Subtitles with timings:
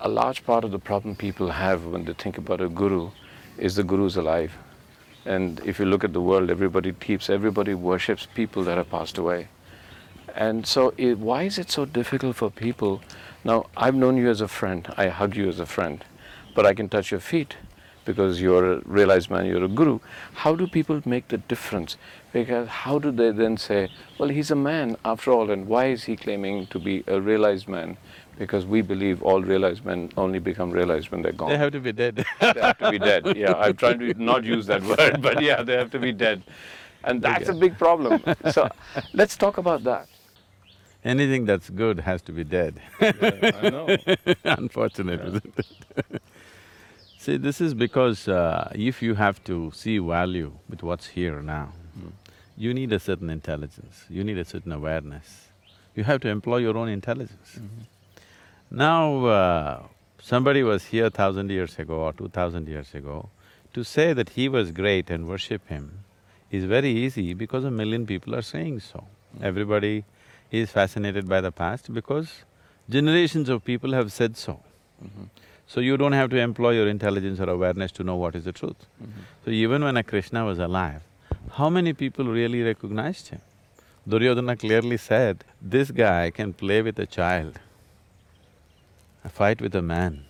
[0.00, 3.10] a large part of the problem people have when they think about a guru
[3.56, 4.52] is the guru's alive.
[5.24, 9.18] And if you look at the world, everybody keeps, everybody worships people that have passed
[9.18, 9.48] away.
[10.34, 13.02] And so, it, why is it so difficult for people?
[13.44, 16.04] Now, I've known you as a friend, I hug you as a friend,
[16.54, 17.56] but I can touch your feet
[18.04, 19.98] because you're a realized man, you're a guru.
[20.32, 21.96] How do people make the difference?
[22.32, 26.04] Because how do they then say, well, he's a man after all, and why is
[26.04, 27.98] he claiming to be a realized man?
[28.38, 31.50] Because we believe all realized men only become realized when they're gone.
[31.50, 32.24] They have to be dead.
[32.40, 33.26] they have to be dead.
[33.36, 36.42] Yeah, I'm trying to not use that word, but yeah, they have to be dead.
[37.04, 38.22] And that's a big problem.
[38.52, 38.68] So
[39.12, 40.08] let's talk about that.
[41.04, 42.80] Anything that's good has to be dead.
[43.00, 43.96] Yeah, I know.
[44.44, 46.22] Unfortunate, isn't it?
[47.18, 51.72] See, this is because uh, if you have to see value with what's here now,
[52.56, 55.48] you need a certain intelligence, you need a certain awareness.
[55.94, 57.58] You have to employ your own intelligence.
[58.70, 59.82] Now, uh,
[60.20, 63.30] somebody was here thousand years ago or two thousand years ago,
[63.72, 66.04] to say that he was great and worship him
[66.50, 69.04] is very easy because a million people are saying so.
[69.42, 70.04] Everybody
[70.50, 72.44] is fascinated by the past because
[72.88, 74.60] generations of people have said so.
[75.66, 78.52] So you don't have to employ your intelligence or awareness to know what is the
[78.52, 78.86] truth.
[79.44, 81.02] So even when a Krishna was alive,
[81.52, 83.42] how many people really recognized him?
[84.08, 87.58] Duryodhana clearly said, this guy can play with a child,
[89.28, 90.24] fight with a man,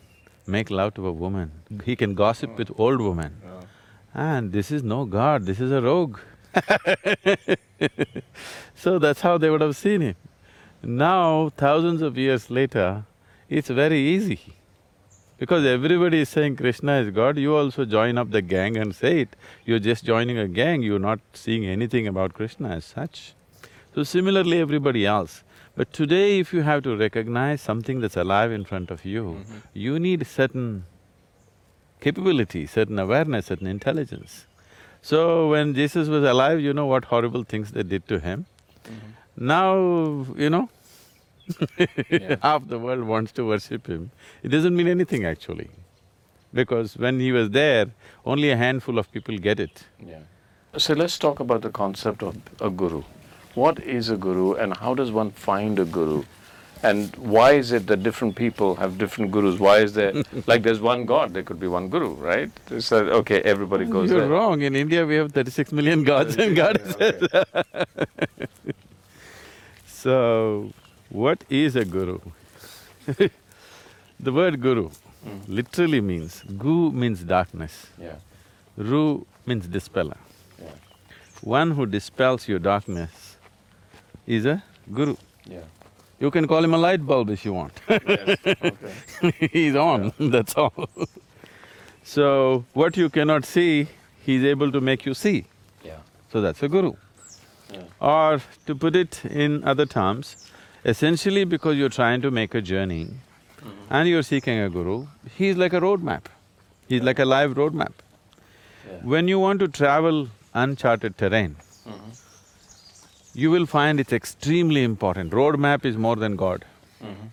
[0.47, 1.53] make love to a woman,
[1.85, 3.41] he can gossip with old women.
[4.15, 6.19] And this is no god, this is a rogue.
[8.75, 10.17] so that's how they would have seen him.
[10.83, 13.05] Now, thousands of years later,
[13.49, 14.41] it's very easy.
[15.39, 19.21] Because everybody is saying Krishna is God, you also join up the gang and say
[19.21, 19.37] it.
[19.65, 23.35] You're just joining a gang, you're not seeing anything about Krishna as such.
[23.95, 25.45] So similarly, everybody else.
[25.79, 29.59] But today, if you have to recognize something that's alive in front of you, mm-hmm.
[29.75, 30.87] you need certain
[32.01, 34.47] capability, certain awareness, certain intelligence.
[35.03, 38.47] So when Jesus was alive, you know what horrible things they did to him.
[38.84, 39.47] Mm-hmm.
[39.47, 39.77] Now,
[40.37, 40.69] you know,
[42.43, 44.10] half the world wants to worship him.
[44.43, 45.71] It doesn't mean anything actually.
[46.53, 47.87] Because when he was there,
[48.27, 49.84] only a handful of people get it.
[50.05, 50.19] Yeah.
[50.77, 53.05] So let's talk about the concept of a guru.
[53.59, 56.25] What is a guru and how does one find a guru?
[56.83, 59.59] And why is it that different people have different gurus?
[59.59, 60.13] Why is there,
[60.47, 62.51] like there's one God, there could be one guru, right?
[62.71, 64.29] Like, okay, everybody goes You're there.
[64.29, 67.29] wrong, in India we have thirty-six million gods and goddesses.
[70.01, 70.73] So,
[71.11, 72.21] what is a guru?
[73.07, 75.39] the word guru hmm.
[75.49, 78.19] literally means, gu means darkness, Yeah,
[78.77, 80.21] ru means dispeller.
[80.63, 80.77] yeah,
[81.43, 83.28] One who dispels your darkness
[84.37, 84.62] is a
[85.00, 85.16] guru.
[85.56, 85.66] yeah.
[86.21, 89.49] You can call him a light bulb if you want Yes, okay.
[89.53, 90.89] he's on, that's all.
[92.15, 93.87] so, what you cannot see,
[94.27, 95.37] he's able to make you see.
[95.84, 95.99] Yeah,
[96.33, 96.93] So that's a guru.
[97.72, 100.34] yeah, Or to put it in other terms,
[100.84, 103.71] essentially because you're trying to make a journey mm-hmm.
[103.91, 105.06] and you're seeking a guru,
[105.37, 106.25] he's like a roadmap.
[106.89, 107.93] He's like a live roadmap.
[108.91, 108.99] yeah.
[109.15, 111.56] When you want to travel uncharted terrain,
[111.87, 112.10] mm-hmm.
[113.38, 115.31] You will find it's extremely important.
[115.31, 116.65] Roadmap is more than God.
[117.03, 117.26] Mm-hmm.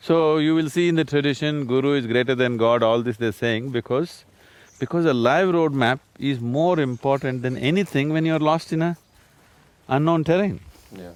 [0.00, 3.32] So you will see in the tradition, guru is greater than God, all this they're
[3.40, 4.24] saying because
[4.78, 8.96] because a live roadmap is more important than anything when you're lost in a
[9.88, 10.58] unknown terrain.
[10.90, 11.12] Yeah,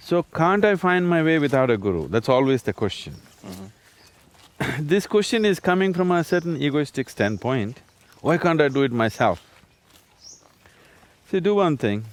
[0.00, 2.08] So can't I find my way without a guru?
[2.08, 3.14] That's always the question.
[3.44, 4.86] Mm-hmm.
[4.94, 7.80] this question is coming from a certain egoistic standpoint.
[8.20, 9.46] Why can't I do it myself?
[11.30, 12.04] See, do one thing.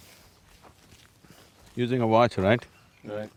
[1.75, 2.63] Using a watch, right?
[3.05, 3.29] right.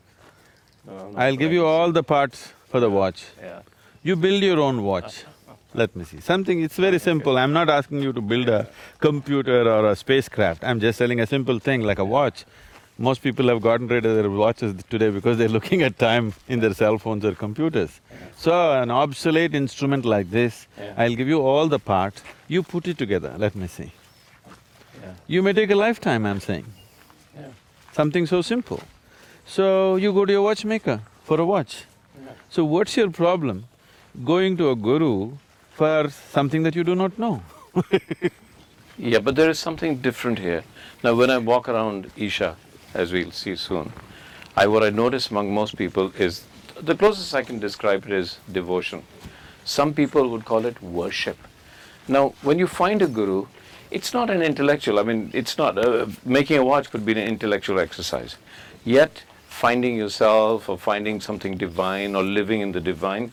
[0.87, 3.25] No, I'll give you all the parts for the watch.
[3.41, 3.61] Yeah,
[4.03, 5.25] You build your own watch.
[5.75, 6.21] Let me see.
[6.21, 7.37] Something, it's very simple.
[7.37, 8.69] I'm not asking you to build a
[9.01, 10.63] computer or a spacecraft.
[10.63, 12.45] I'm just selling a simple thing like a watch.
[12.97, 16.61] Most people have gotten rid of their watches today because they're looking at time in
[16.61, 18.01] their cell phones or computers.
[18.37, 20.69] So, an obsolete instrument like this.
[20.97, 23.91] I'll give you all the parts, you put it together, let me see.
[25.03, 26.67] yeah, You may take a lifetime, I'm saying.
[27.95, 28.81] Something so simple.
[29.47, 31.85] So, you go to your watchmaker for a watch.
[32.49, 33.67] So what's your problem
[34.25, 35.33] going to a guru
[35.73, 37.43] for something that you do not know?
[38.97, 40.63] Yeah, but there is something different here.
[41.03, 42.57] Now, when I walk around Isha,
[42.95, 43.93] as we'll see soon,
[44.57, 46.45] I what I notice among most people is
[46.81, 49.03] the closest I can describe it is devotion.
[49.65, 51.37] Some people would call it worship.
[52.07, 53.47] Now, when you find a guru,
[53.95, 54.99] it's not an intellectual.
[54.99, 58.37] I mean, it's not uh, making a watch could be an intellectual exercise.
[58.85, 63.31] Yet, finding yourself or finding something divine or living in the divine.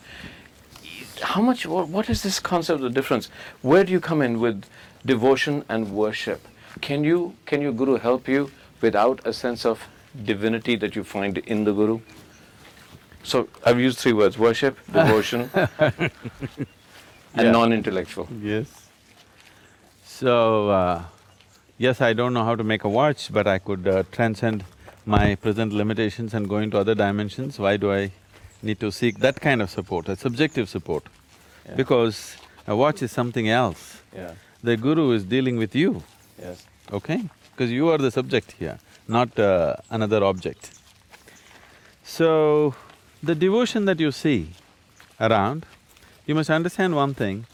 [1.20, 3.28] How much, what, what is this concept of difference?
[3.62, 4.64] Where do you come in with
[5.04, 6.46] devotion and worship?
[6.80, 8.50] Can you, can your guru help you
[8.80, 9.82] without a sense of
[10.24, 12.00] divinity that you find in the guru?
[13.24, 16.10] So I've used three words worship, devotion, and
[17.36, 17.50] Yeah.
[17.50, 18.28] non intellectual.
[18.40, 18.81] Yes.
[20.22, 21.02] So, uh,
[21.78, 24.62] yes, I don't know how to make a watch, but I could uh, transcend
[25.04, 27.58] my present limitations and go into other dimensions.
[27.58, 28.12] Why do I
[28.62, 31.02] need to seek that kind of support, a subjective support?
[31.66, 31.74] Yeah.
[31.74, 32.36] Because
[32.68, 34.00] a watch is something else.
[34.14, 36.04] Yeah, The guru is dealing with you,
[36.40, 36.64] yes.
[36.92, 37.28] okay?
[37.50, 38.78] Because you are the subject here,
[39.08, 40.70] not uh, another object.
[42.04, 42.76] So,
[43.24, 44.50] the devotion that you see
[45.20, 45.66] around,
[46.26, 47.46] you must understand one thing,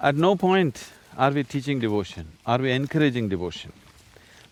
[0.00, 3.72] at no point are we teaching devotion, are we encouraging devotion.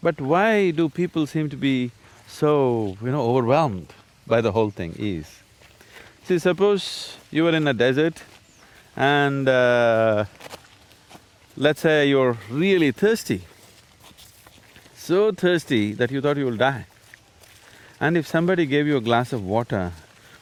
[0.02, 1.92] But why do people seem to be
[2.26, 3.92] so, you know, overwhelmed
[4.26, 5.42] by the whole thing is,
[6.24, 8.20] see, suppose you were in a desert
[8.96, 10.24] and uh,
[11.56, 13.42] let's say you're really thirsty,
[14.96, 16.86] so thirsty that you thought you will die.
[18.00, 19.92] And if somebody gave you a glass of water,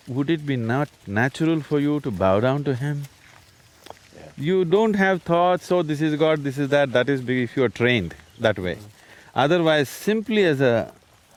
[0.09, 3.05] would it be not natural for you to bow down to him?
[4.37, 4.45] Yeah.
[4.45, 7.65] You don't have thoughts, oh, this is God, this is that, that is if you
[7.65, 8.79] are trained that way.
[9.35, 10.93] Otherwise, simply as a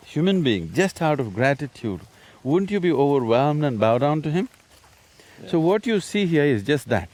[0.06, 2.02] human being, just out of gratitude,
[2.44, 4.50] wouldn't you be overwhelmed and bow down to him?
[5.48, 7.10] So what you see here is just that.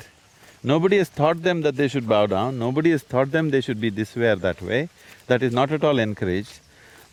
[0.63, 3.81] Nobody has taught them that they should bow down, nobody has taught them they should
[3.81, 4.89] be this way or that way,
[5.27, 6.59] that is not at all encouraged.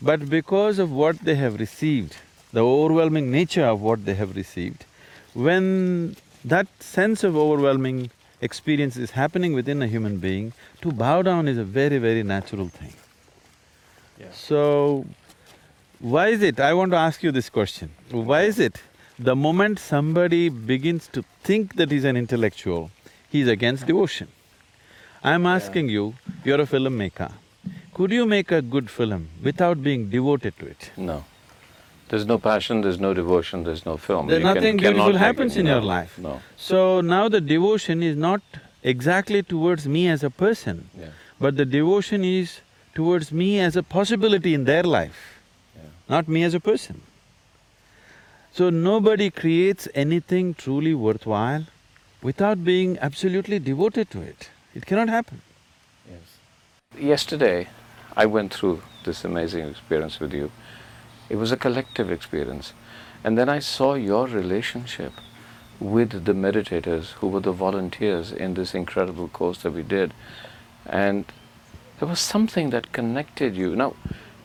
[0.00, 2.16] But because of what they have received,
[2.52, 4.84] the overwhelming nature of what they have received,
[5.34, 10.52] when that sense of overwhelming experience is happening within a human being,
[10.82, 12.94] to bow down is a very, very natural thing.
[14.18, 14.26] Yeah.
[14.32, 15.06] So,
[15.98, 18.82] why is it, I want to ask you this question, why is it
[19.18, 22.90] the moment somebody begins to think that he's an intellectual,
[23.28, 24.28] he's against devotion?
[25.22, 26.14] I'm asking you,
[26.44, 27.32] you're a filmmaker,
[27.92, 30.90] could you make a good film without being devoted to it?
[30.96, 31.24] No.
[32.10, 34.26] There's no passion, there's no devotion, there's no film.
[34.26, 36.18] There's can- nothing cannot beautiful happens in your life.
[36.18, 38.42] No, So now the devotion is not
[38.82, 42.60] exactly towards me as a person, yeah, but the devotion is
[42.94, 45.20] towards me as a possibility in their life,
[45.76, 45.82] yeah.
[46.08, 47.02] not me as a person.
[48.52, 51.66] So nobody creates anything truly worthwhile
[52.22, 54.50] without being absolutely devoted to it.
[54.74, 55.42] It cannot happen.
[56.10, 56.26] Yes.
[57.00, 57.68] Yesterday,
[58.16, 60.50] I went through this amazing experience with you.
[61.30, 62.74] It was a collective experience.
[63.24, 65.12] And then I saw your relationship
[65.78, 70.12] with the meditators who were the volunteers in this incredible course that we did.
[70.84, 71.24] And
[71.98, 73.76] there was something that connected you.
[73.76, 73.94] Now,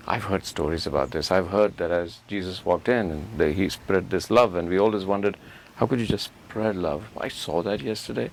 [0.08, 1.32] I've heard stories about this.
[1.32, 4.78] I've heard that as Jesus walked in and that he spread this love, and we
[4.78, 5.38] always wondered,
[5.78, 7.06] how could you just spread love?
[7.18, 8.30] I saw that yesterday.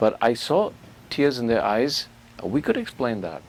[0.00, 0.72] But I saw
[1.08, 2.08] tears in their eyes.
[2.42, 3.42] We could explain that.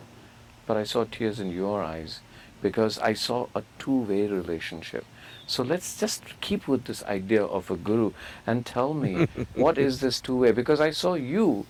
[0.67, 2.19] But I saw tears in your eyes
[2.63, 5.05] because I saw a two way relationship.
[5.45, 8.11] So let's just keep with this idea of a guru
[8.47, 10.51] and tell me what is this two way?
[10.51, 11.65] Because I saw you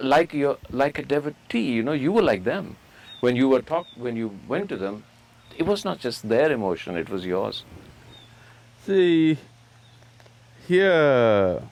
[0.00, 2.76] like your like a devotee, you know, you were like them.
[3.20, 5.04] When you were talk when you went to them,
[5.56, 7.62] it was not just their emotion, it was yours.
[8.84, 9.38] See,
[10.66, 11.62] here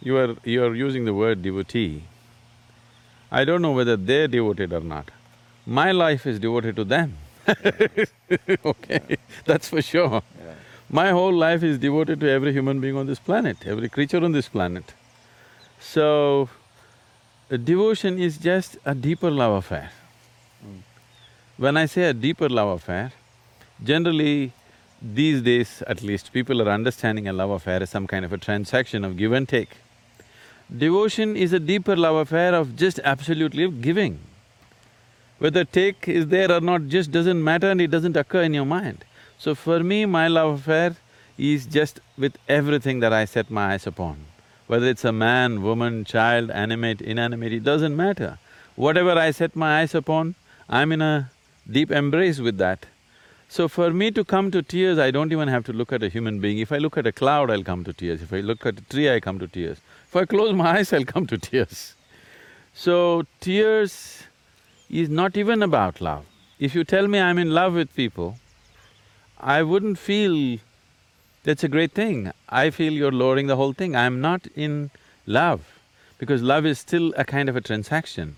[0.00, 0.36] you are…
[0.44, 2.04] you are using the word devotee.
[3.30, 5.10] I don't know whether they're devoted or not.
[5.66, 7.16] My life is devoted to them
[8.64, 10.22] okay, that's for sure.
[10.38, 10.54] Yeah.
[10.90, 14.32] My whole life is devoted to every human being on this planet, every creature on
[14.32, 14.94] this planet.
[15.80, 16.48] So,
[17.50, 19.90] devotion is just a deeper love affair.
[20.62, 20.78] Hmm.
[21.56, 23.12] When I say a deeper love affair,
[23.82, 24.52] generally
[25.02, 28.38] these days at least, people are understanding a love affair as some kind of a
[28.38, 29.76] transaction of give and take.
[30.74, 34.18] Devotion is a deeper love affair of just absolutely giving.
[35.38, 38.64] Whether take is there or not just doesn't matter and it doesn't occur in your
[38.64, 39.04] mind.
[39.38, 40.96] So for me, my love affair
[41.36, 44.26] is just with everything that I set my eyes upon.
[44.66, 48.38] Whether it's a man, woman, child, animate, inanimate, it doesn't matter.
[48.76, 50.36] Whatever I set my eyes upon,
[50.68, 51.30] I'm in a
[51.70, 52.86] deep embrace with that.
[53.48, 56.08] So for me to come to tears, I don't even have to look at a
[56.08, 56.58] human being.
[56.58, 58.22] If I look at a cloud, I'll come to tears.
[58.22, 59.78] If I look at a tree, I come to tears.
[60.08, 61.94] If I close my eyes, I'll come to tears.
[62.72, 64.24] So tears
[65.02, 66.24] is not even about love.
[66.58, 68.38] If you tell me I'm in love with people,
[69.40, 70.58] I wouldn't feel
[71.42, 72.32] that's a great thing.
[72.48, 73.96] I feel you're lowering the whole thing.
[73.96, 74.90] I'm not in
[75.26, 75.62] love,
[76.18, 78.36] because love is still a kind of a transaction.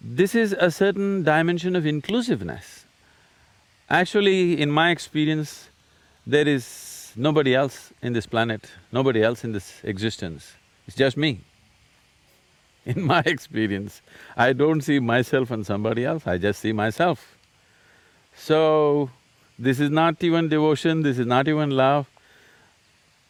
[0.00, 2.84] This is a certain dimension of inclusiveness.
[3.90, 5.68] Actually, in my experience,
[6.26, 10.52] there is nobody else in this planet, nobody else in this existence,
[10.86, 11.40] it's just me.
[12.94, 14.00] In my experience,
[14.36, 17.36] I don't see myself and somebody else, I just see myself.
[18.36, 19.10] So,
[19.58, 22.08] this is not even devotion, this is not even love,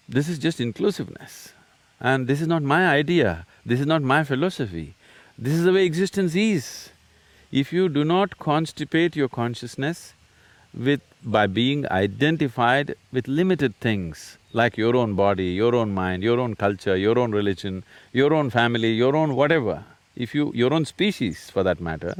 [0.06, 1.54] this is just inclusiveness.
[1.98, 4.94] And this is not my idea, this is not my philosophy,
[5.38, 6.90] this is the way existence is.
[7.50, 10.12] If you do not constipate your consciousness
[10.74, 11.00] with…
[11.24, 16.56] by being identified with limited things like your own body, your own mind, your own
[16.56, 19.84] culture, your own religion, your own family, your own whatever,
[20.16, 20.50] if you…
[20.54, 22.14] your own species for that matter,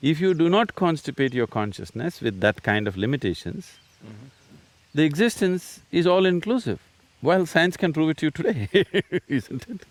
[0.00, 4.28] if you do not constipate your consciousness with that kind of limitations, mm-hmm.
[4.94, 6.80] the existence is all-inclusive.
[7.22, 8.68] Well, science can prove it to you today,
[9.28, 9.82] isn't it?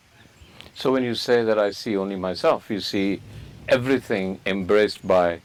[0.74, 3.22] So when you say that I see only myself, you see
[3.68, 5.42] everything embraced by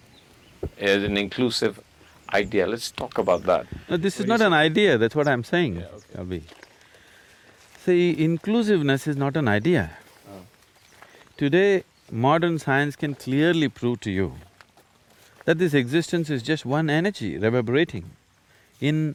[0.78, 1.84] as an inclusive
[2.35, 2.67] idea.
[2.67, 3.67] Let's talk about that.
[3.88, 6.23] No, this is not an idea, that's what I'm saying, Yeah, okay.
[6.23, 6.43] Abhi.
[7.85, 9.91] See, inclusiveness is not an idea.
[10.29, 10.41] Oh.
[11.37, 14.35] Today, modern science can clearly prove to you
[15.45, 18.11] that this existence is just one energy reverberating
[18.81, 19.14] in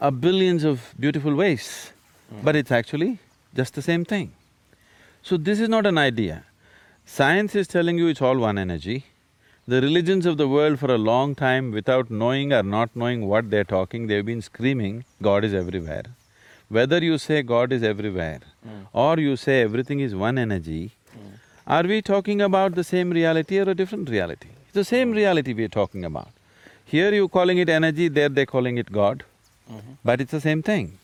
[0.00, 1.92] a billions of beautiful ways,
[2.30, 2.42] hmm.
[2.42, 3.18] but it's actually
[3.54, 4.32] just the same thing.
[5.22, 6.44] So this is not an idea.
[7.06, 9.06] Science is telling you it's all one energy.
[9.68, 13.50] The religions of the world for a long time, without knowing or not knowing what
[13.50, 16.04] they're talking, they've been screaming, God is everywhere.
[16.68, 18.82] Whether you say God is everywhere hmm.
[18.92, 21.34] or you say everything is one energy, hmm.
[21.66, 24.46] are we talking about the same reality or a different reality?
[24.66, 25.16] It's the same hmm.
[25.16, 26.28] reality we're talking about.
[26.84, 29.24] Here you're calling it energy, there they're calling it God,
[29.68, 29.94] mm-hmm.
[30.04, 31.00] but it's the same thing.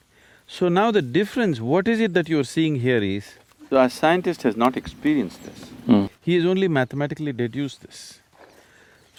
[0.47, 3.35] So now the difference, what is it that you're seeing here is,
[3.71, 5.71] the scientist has not experienced this.
[5.89, 6.11] Mm.
[6.21, 8.21] He has only mathematically deduced this.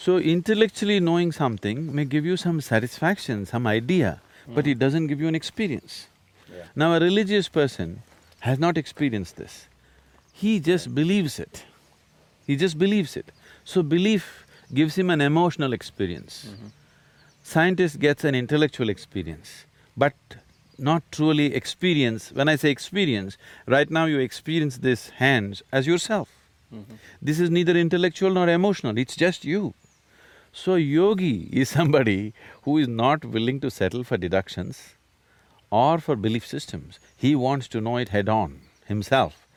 [0.03, 4.19] So intellectually knowing something may give you some satisfaction, some idea,
[4.49, 6.07] but it doesn't give you an experience.
[6.53, 6.63] Yeah.
[6.75, 8.01] Now a religious person
[8.41, 9.69] has not experienced this.
[10.33, 11.63] He just believes it.
[12.45, 13.31] He just believes it.
[13.63, 16.47] So belief gives him an emotional experience.
[16.49, 16.67] Mm-hmm.
[17.43, 20.15] Scientist gets an intellectual experience, but
[20.77, 22.29] not truly experience.
[22.33, 26.27] When I say experience, right now you experience this hands as yourself.
[26.75, 26.95] Mm-hmm.
[27.21, 29.73] This is neither intellectual nor emotional, it's just you.
[30.55, 34.93] So yogi is somebody who is not willing to settle for deductions
[35.71, 36.99] or for belief systems.
[37.17, 39.47] He wants to know it head-on himself.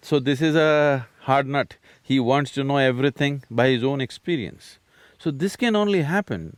[0.00, 1.76] So this is a hard nut.
[2.02, 4.78] He wants to know everything by his own experience.
[5.18, 6.56] So this can only happen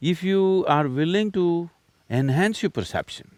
[0.00, 1.70] if you are willing to
[2.10, 3.36] enhance your perception.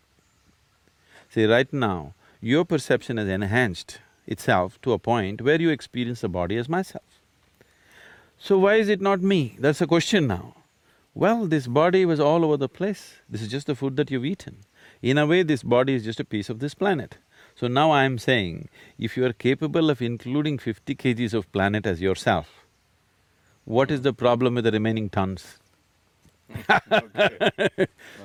[1.28, 6.30] See, right now, your perception has enhanced itself to a point where you experience the
[6.30, 7.15] body as myself.
[8.38, 9.57] So why is it not me?
[9.59, 10.55] That's the question now.
[11.14, 14.26] Well, this body was all over the place, this is just the food that you've
[14.26, 14.59] eaten.
[15.00, 17.16] In a way, this body is just a piece of this planet.
[17.55, 21.87] So now I am saying, if you are capable of including fifty kgs of planet
[21.87, 22.66] as yourself,
[23.64, 25.59] what is the problem with the remaining tons?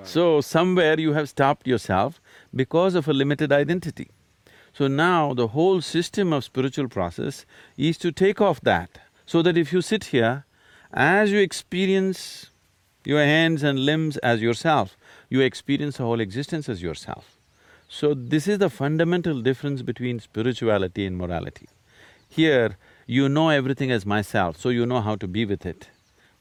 [0.03, 2.19] So somewhere you have stopped yourself
[2.53, 4.09] because of a limited identity.
[4.73, 7.45] So now the whole system of spiritual process
[7.77, 10.45] is to take off that, so that if you sit here,
[10.93, 12.47] as you experience
[13.05, 14.97] your hands and limbs as yourself,
[15.29, 17.37] you experience the whole existence as yourself.
[17.89, 21.67] So this is the fundamental difference between spirituality and morality.
[22.29, 25.89] Here, you know everything as myself, so you know how to be with it.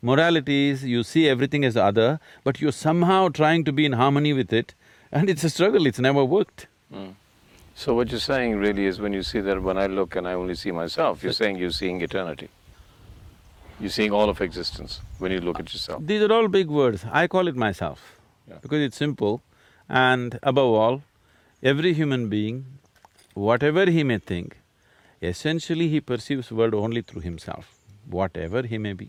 [0.03, 4.33] Morality is you see everything as other, but you're somehow trying to be in harmony
[4.33, 4.75] with it,
[5.11, 6.69] and it's a struggle, it's never worked.
[6.93, 7.11] Hmm.
[7.75, 10.35] So what you're saying really is when you see that when I look and I
[10.35, 12.49] only see myself, you're saying you're seeing eternity.
[13.81, 16.07] You're seeing all of existence when you look at yourself.
[16.07, 18.19] These are all big words, I call it myself,
[18.49, 18.59] Yeah.
[18.63, 19.41] because it's simple
[19.89, 21.03] and above all,
[21.63, 22.67] every human being,
[23.35, 24.59] whatever he may think,
[25.23, 27.75] essentially he perceives world only through himself,
[28.19, 29.09] whatever he may be.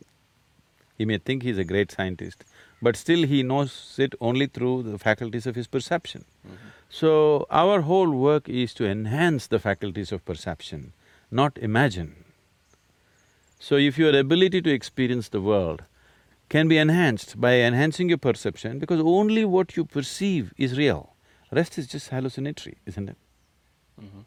[0.98, 2.44] He may think he's a great scientist,
[2.82, 6.26] but still he knows it only through the faculties of his perception.
[6.48, 6.56] Mm-hmm.
[6.90, 10.94] So, our whole work is to enhance the faculties of perception,
[11.32, 12.16] not imagine.
[13.64, 15.84] So, if your ability to experience the world
[16.50, 21.14] can be enhanced by enhancing your perception, because only what you perceive is real,
[21.52, 23.18] rest is just hallucinatory, isn't it?
[24.02, 24.22] Mm-hmm.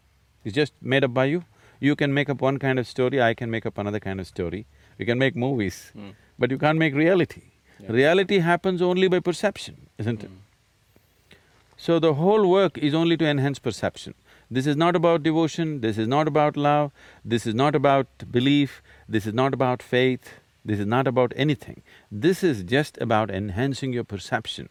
[0.45, 1.43] It's just made up by you.
[1.81, 4.29] You can make up one kind of story, I can make up another kind of
[4.29, 4.67] story.
[4.99, 6.14] We can make movies, mm.
[6.38, 7.43] but you can't make reality.
[7.88, 10.31] Reality happens only by perception, isn't it?
[10.31, 11.37] Mm.
[11.76, 14.14] So the whole work is only to enhance perception.
[14.50, 16.93] This is not about devotion, this is not about love,
[17.25, 20.35] this is not about belief, this is not about faith,
[20.65, 21.83] this is not about anything.
[22.11, 24.69] This is just about enhancing your perception.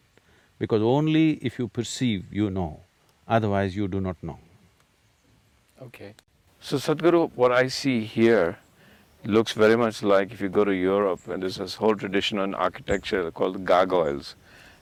[0.58, 2.80] because only if you perceive, you know,
[3.26, 4.38] otherwise you do not know.
[5.82, 6.14] Okay.
[6.60, 8.58] So Sadhguru, what I see here
[9.24, 12.54] looks very much like if you go to Europe and there's this whole tradition on
[12.54, 14.36] architecture called gargoyles,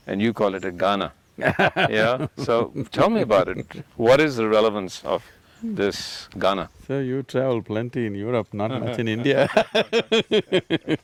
[0.07, 1.13] and you call it a Gana.
[1.39, 2.27] yeah.
[2.37, 3.67] So tell me about it.
[3.97, 5.25] What is the relevance of
[5.63, 6.69] this Gana?
[6.87, 9.49] So you travel plenty in Europe, not much in India.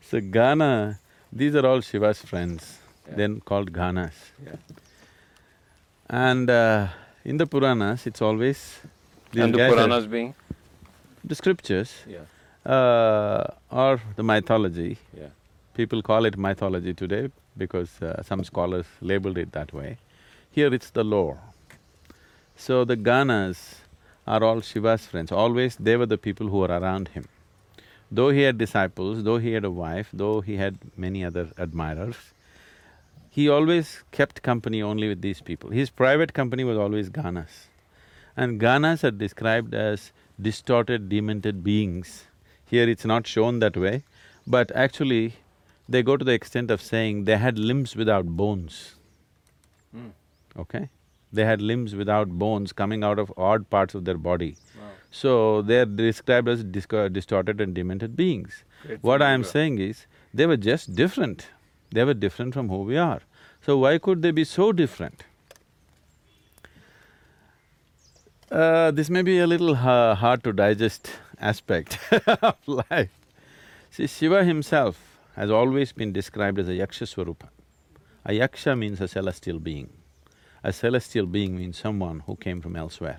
[0.00, 0.98] so Gana,
[1.32, 3.16] these are all Shiva's friends, Yeah.
[3.16, 4.14] then called Ganas.
[4.44, 4.56] Yeah.
[6.08, 6.88] And uh,
[7.24, 8.80] in the Puranas, it's always
[9.32, 10.34] these and the Puranas being?
[11.24, 12.24] the scriptures Yeah.
[12.70, 14.98] uh, or the mythology.
[15.16, 15.28] Yeah.
[15.74, 19.96] People call it mythology today because uh, some scholars labeled it that way.
[20.50, 21.38] Here it's the lore.
[22.56, 23.76] So the Ganas
[24.26, 27.28] are all Shiva's friends, always they were the people who were around him.
[28.10, 32.16] Though he had disciples, though he had a wife, though he had many other admirers,
[33.28, 35.70] he always kept company only with these people.
[35.70, 37.66] His private company was always Ganas.
[38.36, 42.26] And Ganas are described as distorted, demented beings.
[42.66, 44.04] Here it's not shown that way,
[44.46, 45.34] but actually
[45.88, 48.94] they go to the extent of saying they had limbs without bones,
[49.94, 50.12] Mm.
[50.56, 50.88] okay?
[51.34, 54.56] They had limbs without bones coming out of odd parts of their body.
[54.78, 54.90] Wow.
[55.10, 58.64] So they're described as distorted and demented beings.
[58.86, 61.48] Great What I am saying is, they were just different.
[61.90, 63.20] They were different from who we are.
[63.62, 65.24] So why could they be so different?
[68.50, 71.10] Uh, this may be a little ha- hard to digest
[71.40, 73.10] aspect of life.
[73.90, 77.48] See, Shiva himself has always been described as a Yaksha Swarupa.
[78.24, 79.90] A Yaksha means a celestial being.
[80.64, 83.18] A celestial being means someone who came from elsewhere.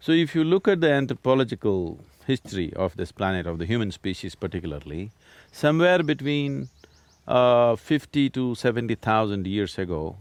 [0.00, 4.34] So if you look at the anthropological history of this planet, of the human species
[4.34, 5.10] particularly,
[5.52, 6.70] somewhere between
[7.26, 10.16] uh, fifty to seventy thousand years ago,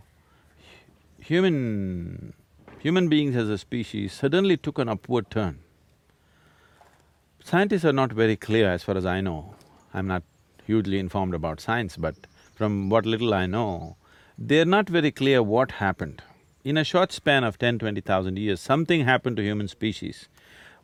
[1.22, 2.34] human…
[2.80, 5.60] human beings as a species suddenly took an upward turn.
[7.44, 9.56] Scientists are not very clear as far as I know.
[9.94, 10.24] I'm not
[10.66, 12.16] hugely informed about science, but
[12.54, 13.96] from what little I know,
[14.38, 16.22] they're not very clear what happened.
[16.64, 20.28] In a short span of ten, twenty thousand years, something happened to human species.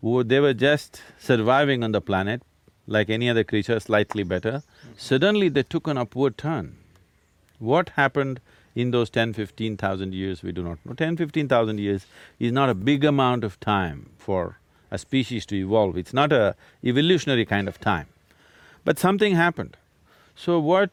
[0.02, 2.42] They were just surviving on the planet
[2.88, 4.64] like any other creature, slightly better.
[4.98, 6.78] Suddenly they took an upward turn.
[7.60, 8.42] What happened
[8.76, 10.94] in those ten, fifteen thousand years, we do not know.
[10.94, 12.06] Ten, fifteen thousand years
[12.40, 14.58] is not a big amount of time for
[14.92, 18.08] a species to evolve, it's not a evolutionary kind of time.
[18.86, 19.78] But something happened.
[20.36, 20.92] So what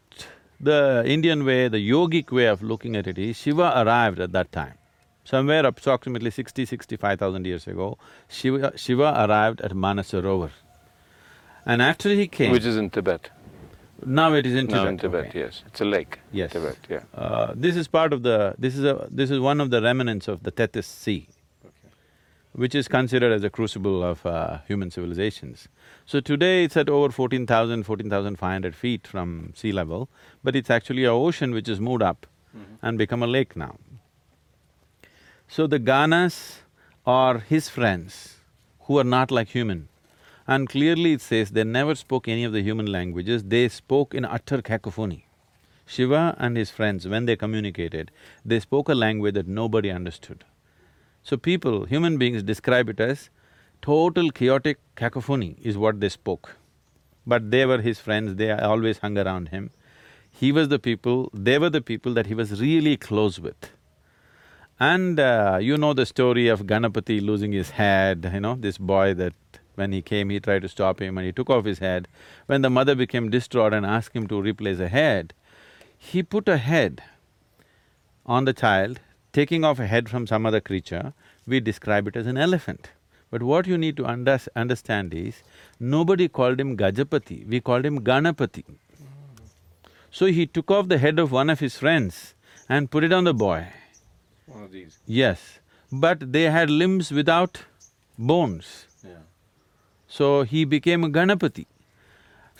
[0.60, 4.52] the Indian way, the yogic way of looking at it is, Shiva arrived at that
[4.52, 4.74] time.
[5.24, 10.50] Somewhere approximately sixty, sixty-five thousand years ago, Shiva, Shiva arrived at Manasarovar.
[11.66, 12.52] And after he came…
[12.52, 13.30] Which is in Tibet.
[14.04, 14.82] Now it is in Tibet.
[14.82, 15.40] Now in Tibet, okay.
[15.40, 15.62] yes.
[15.66, 16.18] It's a lake.
[16.32, 16.52] Yes.
[16.52, 17.02] Tibet, yeah.
[17.14, 18.54] Uh, this is part of the…
[18.58, 19.06] this is a…
[19.10, 21.28] this is one of the remnants of the Tethys Sea,
[22.52, 25.68] which is considered as a crucible of uh, human civilizations.
[26.04, 30.08] So today it's at over 14,000, 14,500 feet from sea level,
[30.42, 32.26] but it's actually a ocean which has moved up
[32.82, 33.76] and become a lake now.
[35.48, 36.58] So the Ganas
[37.06, 38.36] are his friends
[38.82, 39.88] who are not like human.
[40.46, 44.24] And clearly it says they never spoke any of the human languages, they spoke in
[44.24, 45.26] utter cacophony.
[45.86, 48.10] Shiva and his friends, when they communicated,
[48.44, 50.44] they spoke a language that nobody understood.
[51.22, 53.30] So people, human beings describe it as
[53.82, 56.56] total chaotic cacophony is what they spoke.
[57.26, 59.70] But they were his friends, they always hung around him.
[60.30, 63.70] He was the people, they were the people that he was really close with.
[64.78, 69.12] And uh, you know the story of Ganapati losing his head, you know, this boy
[69.14, 69.34] that
[69.74, 72.08] when he came, he tried to stop him and he took off his head.
[72.46, 75.34] When the mother became distraught and asked him to replace a head,
[75.98, 77.02] he put a head
[78.24, 79.00] on the child,
[79.32, 81.12] taking off a head from some other creature,
[81.46, 82.90] we describe it as an elephant.
[83.30, 85.42] But what you need to unders- understand is,
[85.78, 88.64] nobody called him Gajapati, we called him Ganapati.
[90.10, 92.34] So he took off the head of one of his friends
[92.68, 93.68] and put it on the boy.
[94.46, 94.98] One of these.
[95.06, 95.60] Yes,
[95.92, 97.60] but they had limbs without
[98.18, 98.86] bones.
[99.04, 99.22] Yeah.
[100.08, 101.66] So he became a Ganapati.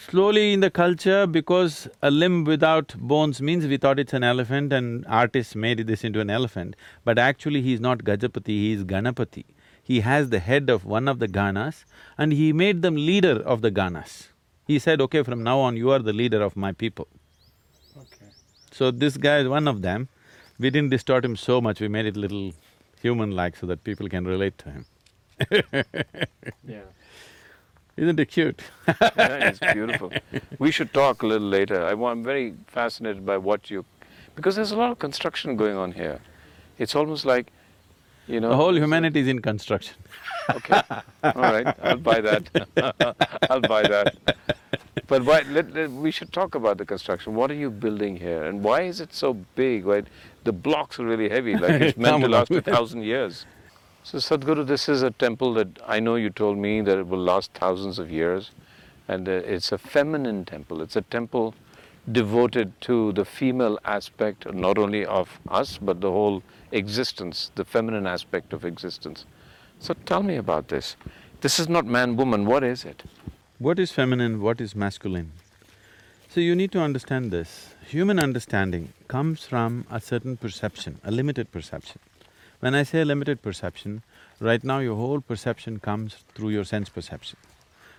[0.09, 4.73] Slowly in the culture, because a limb without bones means we thought it's an elephant
[4.73, 8.85] and artists made this into an elephant, but actually he is not Gajapati, he is
[8.85, 9.45] Ganapati.
[9.83, 11.85] He has the head of one of the Ganas
[12.17, 14.29] and he made them leader of the Ganas.
[14.67, 17.07] He said, okay, from now on you are the leader of my people.
[17.95, 18.33] Okay.
[18.73, 20.09] So this guy is one of them.
[20.59, 22.55] We didn't distort him so much, we made it little
[23.03, 24.87] human-like so that people can relate to him.
[26.67, 26.81] Yeah.
[27.97, 28.61] Isn't it cute?
[28.89, 30.13] yeah, it's beautiful.
[30.59, 31.85] We should talk a little later.
[31.85, 33.85] I, I'm very fascinated by what you
[34.37, 36.21] Because there's a lot of construction going on here.
[36.79, 37.49] It's almost like,
[38.27, 38.51] you know.
[38.51, 39.97] The whole humanity is in construction.
[40.51, 40.81] Okay,
[41.23, 42.49] all right, I'll buy that.
[43.51, 44.17] I'll buy that.
[45.07, 47.35] But why, let, let- we should talk about the construction.
[47.35, 49.85] What are you building here, and why is it so big?
[49.85, 50.03] Why,
[50.45, 51.55] the blocks are really heavy.
[51.57, 53.45] Like it's meant to last a thousand years.
[54.03, 57.23] So Sadhguru, this is a temple that I know you told me that it will
[57.23, 58.51] last thousands of years,
[59.07, 60.81] and uh, it's a feminine temple.
[60.81, 61.55] It's a temple
[62.11, 68.07] devoted to the female aspect, not only of us but the whole existence, the feminine
[68.07, 69.27] aspect of existence.
[69.79, 70.97] So tell me about this.
[71.43, 73.03] This is not man woman, what is it?
[73.59, 75.33] What is feminine, what is masculine?
[76.29, 77.75] So you need to understand this.
[77.87, 82.01] Human understanding comes from a certain perception, a limited perception.
[82.61, 84.03] When I say limited perception,
[84.39, 87.39] right now your whole perception comes through your sense perception.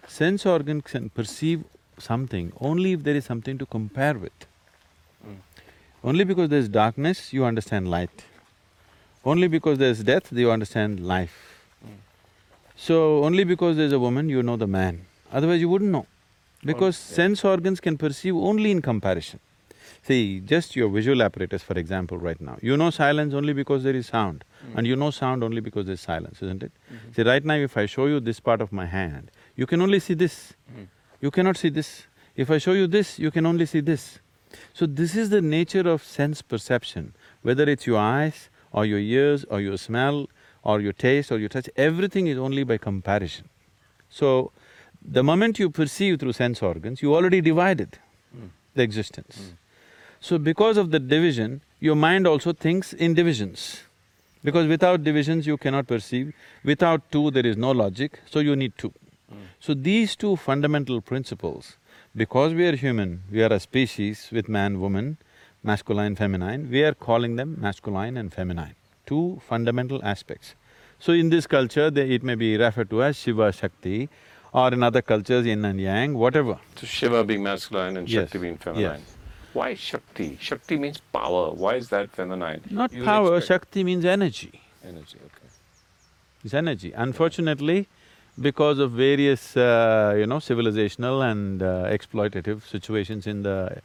[0.07, 1.63] Sense organ can perceive
[1.97, 4.45] something only if there is something to compare with.
[5.23, 5.35] Hmm.
[6.03, 8.25] Only because there's darkness, you understand light.
[9.25, 11.65] Only because there's death, you understand life.
[11.83, 11.93] Hmm.
[12.75, 15.05] So, only because there's a woman, you know the man.
[15.31, 16.05] Otherwise, you wouldn't know.
[16.63, 19.39] Because sense organs can perceive only in comparison.
[20.03, 22.57] See, just your visual apparatus, for example, right now.
[22.61, 24.77] You know silence only because there is sound, hmm.
[24.77, 26.71] and you know sound only because there's silence, isn't it?
[26.89, 26.95] Hmm.
[27.15, 29.99] See, right now, if I show you this part of my hand, you can only
[29.99, 30.53] see this.
[30.73, 30.83] Hmm.
[31.19, 32.07] You cannot see this.
[32.35, 34.19] If I show you this, you can only see this.
[34.73, 39.45] So, this is the nature of sense perception, whether it's your eyes, or your ears,
[39.49, 40.27] or your smell,
[40.63, 43.49] or your taste, or your touch, everything is only by comparison.
[44.09, 44.51] So,
[45.03, 47.99] the moment you perceive through sense organs, you already divided
[48.73, 49.53] the existence.
[50.21, 53.81] So, because of the division, your mind also thinks in divisions.
[54.43, 56.33] Because without divisions, you cannot perceive.
[56.63, 58.93] Without two, there is no logic, so you need two.
[59.29, 59.37] Hmm.
[59.59, 61.77] So, these two fundamental principles,
[62.15, 65.17] because we are human, we are a species with man, woman,
[65.63, 68.75] masculine, feminine, we are calling them masculine and feminine,
[69.07, 70.53] two fundamental aspects.
[70.99, 74.07] So, in this culture, they, it may be referred to as Shiva, Shakti,
[74.53, 76.59] or in other cultures, yin and yang, whatever.
[76.75, 78.99] So Shiva being masculine and Yes, Shakti being feminine.
[78.99, 79.15] yes.
[79.53, 80.37] Why Shakti?
[80.39, 81.51] Shakti means power.
[81.51, 82.61] Why is that feminine?
[82.69, 84.61] Not You'll power, expect- Shakti means energy.
[84.83, 85.47] Energy, okay.
[86.43, 86.91] It's energy.
[86.93, 87.87] Unfortunately,
[88.39, 93.81] because of various, uh, you know, civilizational and uh, exploitative situations in the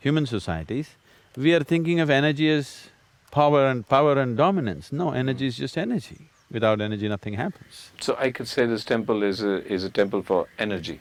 [0.00, 0.90] human societies,
[1.36, 2.88] we are thinking of energy as
[3.30, 4.92] power and power and dominance.
[4.92, 6.30] No, energy is just energy.
[6.50, 7.90] Without energy, nothing happens.
[8.00, 11.00] So I could say this temple is a, is a temple for energy,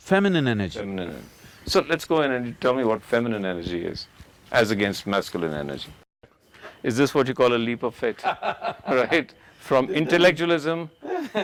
[0.00, 0.80] Feminine energy.
[0.80, 1.22] feminine.
[1.66, 4.06] So let's go in and tell me what feminine energy is,
[4.50, 5.90] as against masculine energy.
[6.82, 8.24] Is this what you call a leap of faith?
[8.88, 9.32] right?
[9.60, 10.90] From intellectualism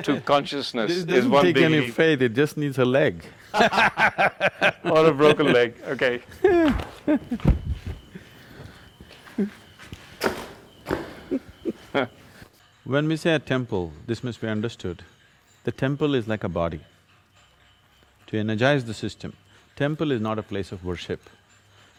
[0.02, 1.94] to consciousness This is doesn't one take big any leap.
[1.94, 3.24] faith, it just needs a leg.
[4.84, 5.74] or a broken leg.
[5.86, 6.20] Okay.
[12.88, 15.04] When we say a temple, this must be understood.
[15.64, 16.80] The temple is like a body.
[18.28, 19.34] To energize the system,
[19.78, 21.20] temple is not a place of worship.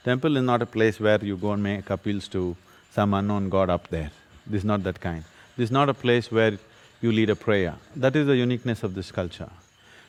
[0.04, 2.42] Temple is not a place where you go and make appeals to
[2.92, 4.12] some unknown god up there.
[4.46, 5.24] This is not that kind.
[5.56, 6.58] This is not a place where
[7.02, 7.76] you lead a prayer.
[7.96, 9.50] That is the uniqueness of this culture.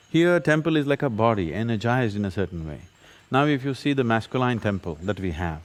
[0.09, 2.81] Here, temple is like a body, energized in a certain way.
[3.31, 5.61] Now, if you see the masculine temple that we have,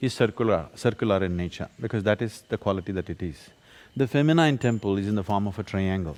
[0.00, 3.50] is circular, circular in nature, because that is the quality that it is.
[3.94, 6.16] The feminine temple is in the form of a triangle.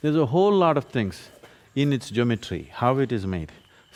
[0.00, 1.28] There's a whole lot of things
[1.74, 3.50] in its geometry, how it is made.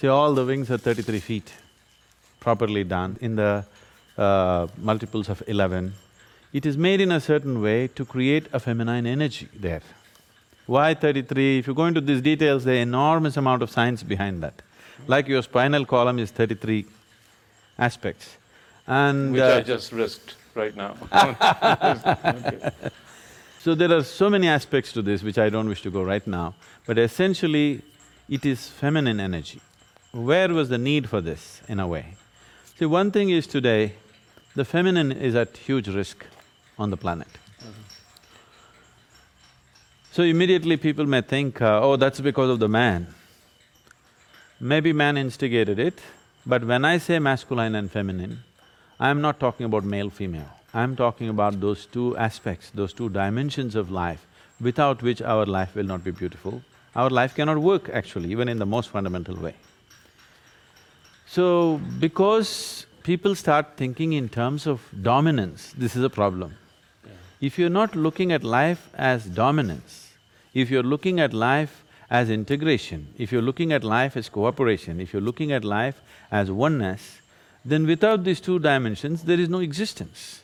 [0.04, 1.50] See, all the wings are thirty-three feet,
[2.38, 3.64] properly done in the
[4.18, 5.94] uh, multiples of eleven.
[6.52, 9.80] It is made in a certain way to create a feminine energy there.
[10.66, 11.60] Why thirty-three?
[11.60, 14.60] If you go into these details, there enormous amount of science behind that.
[15.06, 16.84] Like your spinal column is thirty-three
[17.78, 18.36] aspects.
[18.86, 20.96] And Which uh, I just risked right now.
[23.58, 26.26] So there are so many aspects to this which I don't wish to go right
[26.26, 27.80] now, but essentially
[28.28, 29.62] it is feminine energy.
[30.14, 32.14] Where was the need for this, in a way?
[32.78, 33.94] See, one thing is today,
[34.54, 36.24] the feminine is at huge risk
[36.78, 37.26] on the planet.
[40.12, 43.12] So immediately people may think, uh, oh, that's because of the man.
[44.60, 46.00] Maybe man instigated it,
[46.46, 48.44] but when I say masculine and feminine,
[49.00, 50.48] I'm not talking about male-female.
[50.72, 54.24] I'm talking about those two aspects, those two dimensions of life,
[54.60, 56.62] without which our life will not be beautiful.
[56.94, 59.54] Our life cannot work actually, even in the most fundamental way.
[61.34, 66.54] So, because people start thinking in terms of dominance, this is a problem.
[67.40, 70.12] If you're not looking at life as dominance,
[70.54, 75.12] if you're looking at life as integration, if you're looking at life as cooperation, if
[75.12, 77.18] you're looking at life as oneness,
[77.64, 80.40] then without these two dimensions, there is no existence.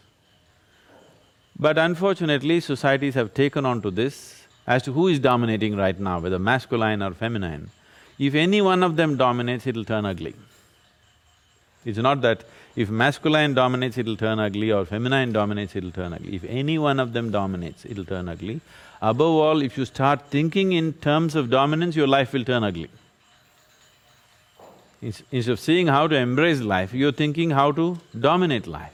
[1.57, 6.19] But unfortunately, societies have taken on to this as to who is dominating right now,
[6.19, 7.71] whether masculine or feminine.
[8.19, 10.35] If any one of them dominates, it'll turn ugly.
[11.85, 12.45] It's not that
[12.77, 16.37] if masculine dominates, it'll turn ugly or feminine dominates, it'll turn ugly.
[16.37, 18.61] If any one of them dominates, it'll turn ugly.
[19.01, 22.91] Above all, if you start thinking in terms of dominance, your life will turn ugly.
[25.01, 28.93] Instead of seeing how to embrace life, you're thinking how to dominate life.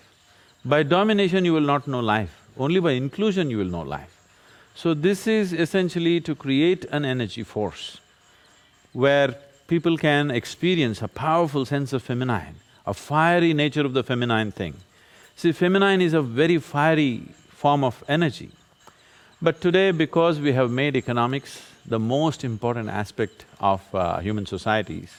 [0.65, 4.13] By domination, you will not know life, only by inclusion you will know life.
[4.77, 7.99] So this is essentially to create an energy force
[8.93, 9.35] where
[9.67, 12.55] people can experience a powerful sense of feminine,
[12.87, 14.75] a fiery nature of the feminine thing.
[15.35, 18.51] See, feminine is a very fiery form of energy.
[19.43, 25.13] But today, because we have made economics the most important aspect of uh, human societies,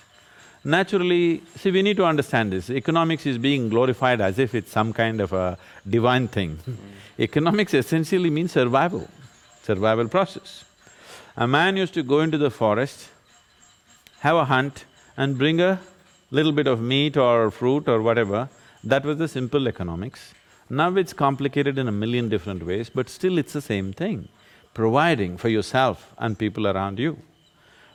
[0.63, 4.91] naturally, see, we need to understand this, economics is being glorified as if it's some
[4.91, 6.57] kind of a divine thing.
[6.57, 6.77] Mm.
[7.19, 9.07] Economics essentially means survival,
[9.63, 10.65] survival process.
[11.35, 13.09] A man used to go into the forest,
[14.19, 15.79] have a hunt and bring a
[16.31, 18.49] little bit of meat or fruit or whatever,
[18.83, 20.33] that was the simple economics.
[20.69, 24.27] Now it's complicated in a million different ways, but still it's the same thing,
[24.73, 27.17] providing for yourself and people around you.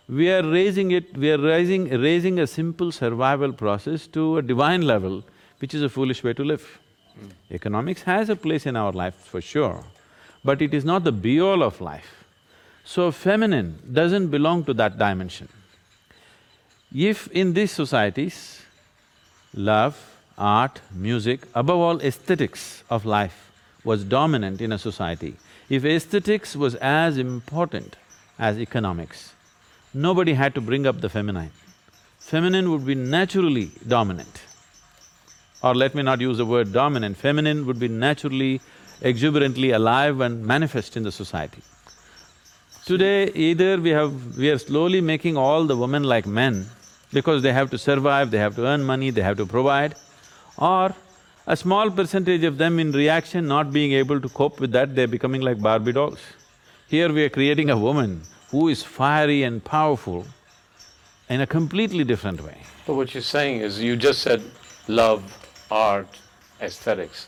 [0.09, 1.16] We are raising it…
[1.16, 1.88] we are raising…
[1.88, 5.23] raising a simple survival process to a divine level,
[5.59, 6.79] which is a foolish way to live.
[7.21, 7.31] Mm.
[7.51, 9.85] Economics has a place in our life for sure,
[10.42, 12.25] but it is not the be-all of life.
[12.85, 15.49] So feminine doesn't belong to that dimension.
[16.95, 18.61] If in these societies,
[19.55, 19.97] love,
[20.37, 23.51] art, music, above all aesthetics of life
[23.83, 25.37] was dominant in a society,
[25.71, 27.97] if aesthetics was as important
[28.39, 29.33] as economics,
[29.95, 31.51] nobody had to bring up the feminine.
[32.19, 34.43] Feminine would be naturally dominant.
[35.63, 38.61] Or let me not use the word dominant, feminine would be naturally,
[39.01, 41.63] exuberantly alive and manifest in the society.
[42.85, 44.37] Today, either we have…
[44.37, 46.67] we are slowly making all the women like men
[47.12, 49.94] because they have to survive, they have to earn money, they have to provide,
[50.57, 50.94] or
[51.46, 55.09] a small percentage of them in reaction not being able to cope with that, they're
[55.09, 56.20] becoming like Barbie dolls.
[56.88, 60.27] Here we are creating a woman who is fiery and powerful
[61.29, 62.59] in a completely different way.
[62.87, 64.42] But what you're saying is, you just said
[64.88, 65.22] love,
[65.70, 66.18] art,
[66.61, 67.27] aesthetics.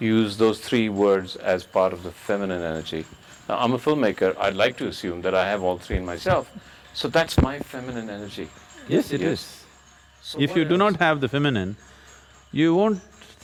[0.00, 3.04] Use those three words as part of the feminine energy.
[3.48, 6.50] Now, I'm a filmmaker, I'd like to assume that I have all three in myself,
[6.94, 8.48] so that's my feminine energy.
[8.88, 9.32] Yes, it yes.
[9.32, 9.64] is.
[10.22, 11.76] So if you do not have the feminine,
[12.52, 13.00] you won't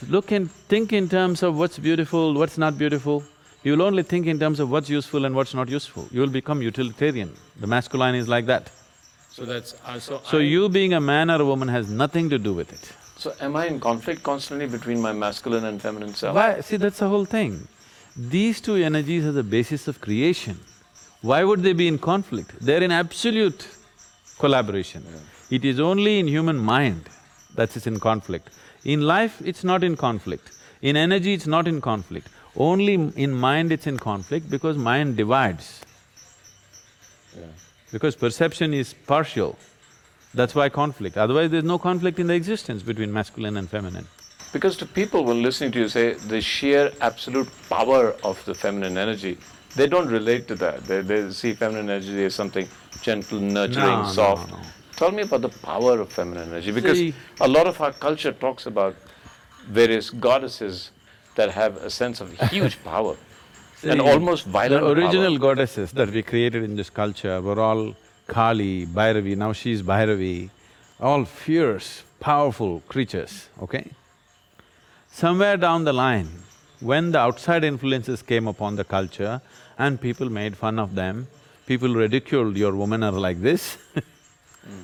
[0.09, 3.24] look and think in terms of what's beautiful, what's not beautiful.
[3.64, 6.09] You'll only think in terms of what's useful and what's not useful.
[6.12, 7.35] You'll become utilitarian.
[7.59, 8.70] The masculine is like that.
[9.31, 9.74] So that's…
[9.85, 12.72] Uh, so, so you being a man or a woman has nothing to do with
[12.72, 12.92] it.
[13.16, 16.37] So am I in conflict constantly between my masculine and feminine self?
[16.37, 16.61] Why?
[16.61, 17.66] See, that's the whole thing.
[18.16, 20.59] These two energies are the basis of creation.
[21.22, 22.55] Why would they be in conflict?
[22.61, 23.66] They're in absolute
[24.38, 25.05] collaboration.
[25.51, 27.09] It is only in human mind
[27.55, 28.51] that is in conflict.
[28.85, 30.53] In life, it's not in conflict.
[30.83, 32.29] In energy, it's not in conflict.
[32.57, 35.81] Only in mind it's in conflict because mind divides.
[37.37, 37.46] Yeah.
[37.92, 39.59] Because perception is partial,
[40.35, 41.16] that's why conflict.
[41.16, 44.07] Otherwise, there's no conflict in the existence between masculine and feminine.
[44.53, 48.96] Because to people when listening to you say the sheer absolute power of the feminine
[48.96, 49.38] energy,
[49.79, 50.85] they don't relate to that.
[50.85, 52.69] They, they see feminine energy as something
[53.01, 54.51] gentle, nurturing, no, soft.
[54.51, 54.62] No, no.
[54.97, 58.33] Tell me about the power of feminine energy because see, a lot of our culture
[58.33, 58.97] talks about
[59.81, 60.91] various goddesses
[61.37, 63.17] that have a sense of huge power
[63.77, 65.55] see, and almost violent The original power.
[65.55, 67.95] goddesses that we created in this culture were all
[68.27, 70.51] Kali, Bhairavi, now she's Bhairavi,
[71.01, 73.87] all fierce, powerful creatures, okay?
[75.11, 76.29] Somewhere down the line,
[76.81, 79.41] when the outside influences came upon the culture
[79.79, 81.29] and people made fun of them,
[81.67, 84.03] people ridiculed your women are like this mm.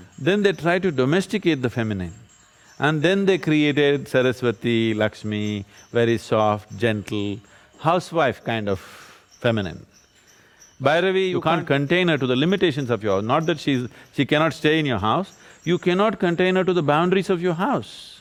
[0.19, 2.15] then they tried to domesticate the feminine.
[2.79, 7.39] And then they created Saraswati, Lakshmi, very soft, gentle,
[7.79, 8.81] housewife kind of
[9.41, 9.87] feminine.
[10.83, 13.23] Bhairavi, you, you can't, can't contain her to the limitations of your…
[13.23, 13.89] not that she's…
[14.13, 17.55] she cannot stay in your house, you cannot contain her to the boundaries of your
[17.55, 18.21] house.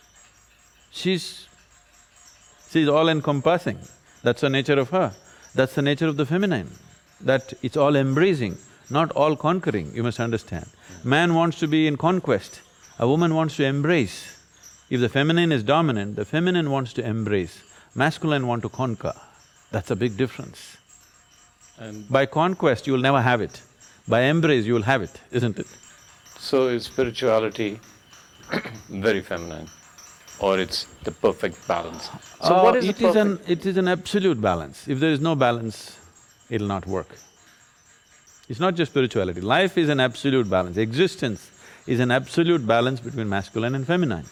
[0.92, 1.48] She's…
[2.70, 3.80] she's all-encompassing,
[4.22, 5.14] that's the nature of her.
[5.56, 6.72] That's the nature of the feminine,
[7.22, 8.58] that it's all embracing,
[8.90, 10.68] not all conquering, you must understand.
[11.04, 12.62] Man wants to be in conquest,
[12.98, 14.36] a woman wants to embrace.
[14.90, 17.62] If the feminine is dominant, the feminine wants to embrace,
[17.94, 19.14] masculine want to conquer.
[19.72, 20.78] That's a big difference.
[21.80, 23.62] And by conquest, you will never have it.
[24.08, 25.68] By embrace, you will have it, isn't it?
[26.38, 27.80] So is spirituality
[28.90, 29.68] very feminine?
[30.40, 32.10] Or it's the perfect balance?
[32.42, 33.50] Uh, So what is it the is an, perfect?
[33.50, 34.88] it is an absolute balance.
[34.88, 35.98] If there is no balance,
[36.50, 37.08] it'll not work.
[38.50, 41.50] It's not just spirituality, life is an absolute balance, existence
[41.88, 44.26] is an absolute balance between masculine and feminine.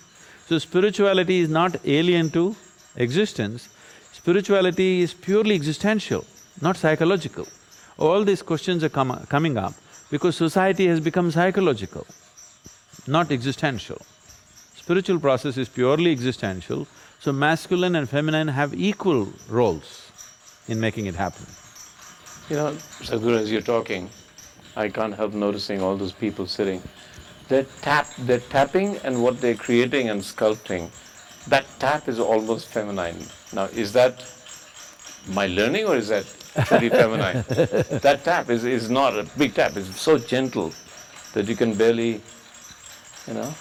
[0.48, 2.56] So spirituality is not alien to
[2.98, 3.70] existence,
[4.12, 6.26] spirituality is purely existential,
[6.62, 7.48] not psychological.
[7.98, 9.74] All these questions are com coming up
[10.10, 12.06] because society has become psychological,
[13.08, 14.02] not existential.
[14.82, 16.88] Spiritual process is purely existential,
[17.20, 20.12] so masculine and feminine have equal roles
[20.68, 21.46] in making it happen.
[22.50, 22.72] You know,
[23.08, 24.10] Sadhguru, as you're talking,
[24.76, 26.82] I can't help noticing all those people sitting.
[27.48, 30.90] They're tap, they're tapping and what they're creating and sculpting,
[31.48, 33.24] that tap is almost feminine.
[33.54, 34.26] Now, is that
[35.28, 36.26] my learning or is that
[36.66, 37.46] truly feminine?
[38.02, 40.74] That tap is, is not a big tap, it's so gentle
[41.34, 42.20] that you can barely,
[43.28, 43.54] you know,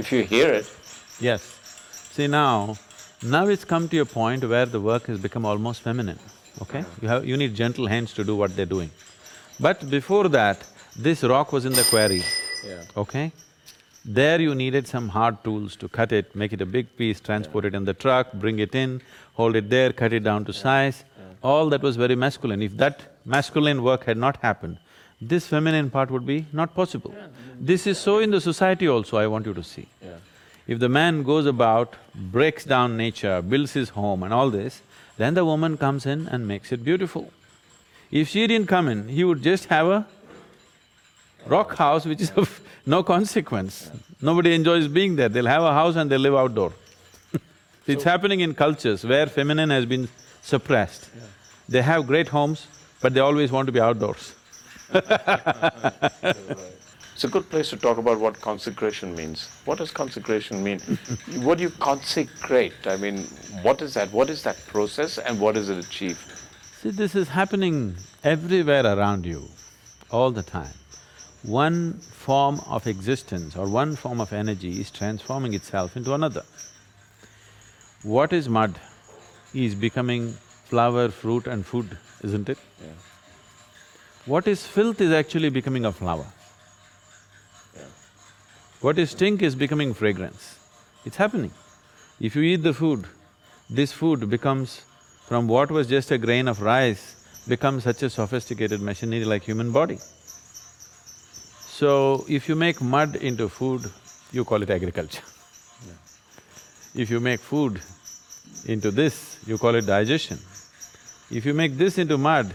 [0.00, 0.66] if you hear it,
[1.20, 1.42] Yes.
[2.12, 2.76] See now,
[3.22, 6.18] now it's come to a point where the work has become almost feminine,
[6.62, 6.82] okay?
[7.02, 7.26] You have…
[7.30, 8.90] you need gentle hands to do what they're doing.
[9.66, 12.22] But before that, this rock was in the quarry,
[12.66, 12.84] yeah.
[12.96, 13.32] okay?
[14.02, 17.66] There you needed some hard tools to cut it, make it a big piece, transport
[17.66, 19.02] it in the truck, bring it in,
[19.34, 21.04] hold it there, cut it down to size.
[21.42, 22.62] All that was very masculine.
[22.62, 24.78] If that masculine work had not happened,
[25.20, 27.14] this feminine part would be not possible.
[27.58, 29.86] This is so in the society also, I want you to see.
[30.66, 34.82] If the man goes about, breaks down nature, builds his home and all this,
[35.16, 37.32] then the woman comes in and makes it beautiful.
[38.10, 40.06] If she didn't come in, he would just have a
[41.46, 43.90] rock house which is of no consequence.
[44.22, 46.72] Nobody enjoys being there, they'll have a house and they'll live outdoor.
[47.86, 50.08] it's happening in cultures where feminine has been
[50.42, 51.10] suppressed.
[51.68, 52.66] They have great homes,
[53.00, 54.34] but they always want to be outdoors.
[57.20, 59.50] It's a good place to talk about what consecration means.
[59.66, 60.80] What does consecration mean?
[61.42, 62.86] what do you consecrate?
[62.86, 63.24] I mean,
[63.60, 64.10] what is that?
[64.10, 66.18] What is that process and what does it achieve?
[66.80, 69.48] See, this is happening everywhere around you,
[70.10, 70.72] all the time.
[71.42, 76.44] One form of existence or one form of energy is transforming itself into another.
[78.02, 78.80] What is mud
[79.52, 80.32] is becoming
[80.64, 82.56] flower, fruit and food, isn't it?
[84.26, 86.26] What is filth is actually becoming a flower.
[88.80, 90.58] What is stink is becoming fragrance.
[91.04, 91.52] It's happening.
[92.20, 93.06] If you eat the food,
[93.70, 94.82] this food becomes,
[95.26, 99.72] from what was just a grain of rice, becomes such a sophisticated machinery like human
[99.72, 99.98] body.
[101.60, 103.90] So, if you make mud into food,
[104.32, 105.22] you call it agriculture.
[106.94, 107.80] If you make food
[108.66, 110.38] into this, you call it digestion.
[111.30, 112.54] If you make this into mud,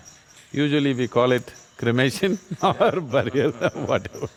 [0.55, 3.51] usually we call it cremation or burial,
[3.91, 4.29] whatever.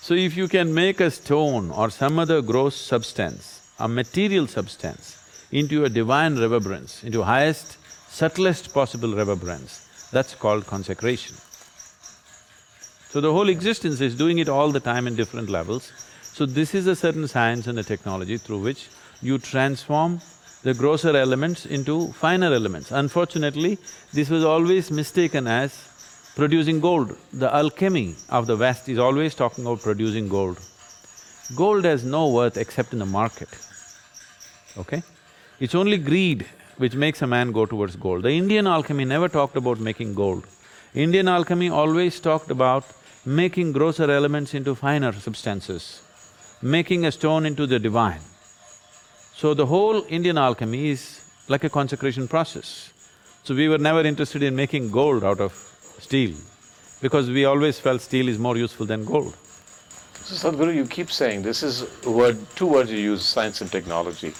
[0.00, 5.16] So if you can make a stone or some other gross substance, a material substance,
[5.52, 7.76] into a divine reverberance, into highest,
[8.08, 11.36] subtlest possible reverberance, that's called consecration.
[13.10, 15.92] So the whole existence is doing it all the time in different levels.
[16.22, 18.88] So this is a certain science and a technology through which
[19.20, 20.20] you transform
[20.62, 22.90] the grosser elements into finer elements.
[22.90, 23.78] Unfortunately,
[24.12, 25.72] this was always mistaken as
[26.36, 27.16] producing gold.
[27.32, 30.58] The alchemy of the West is always talking about producing gold.
[31.56, 33.48] Gold has no worth except in the market,
[34.78, 35.02] okay?
[35.58, 36.46] It's only greed
[36.76, 38.22] which makes a man go towards gold.
[38.22, 40.46] The Indian alchemy never talked about making gold.
[40.94, 42.84] Indian alchemy always talked about
[43.24, 46.02] making grosser elements into finer substances,
[46.62, 48.20] making a stone into the divine.
[49.40, 52.92] So the whole Indian alchemy is like a consecration process.
[53.42, 55.52] So we were never interested in making gold out of
[55.98, 56.36] steel,
[57.00, 59.34] because we always felt steel is more useful than gold.
[60.12, 64.34] So Sadhguru, you keep saying this is word, two words you use, science and technology.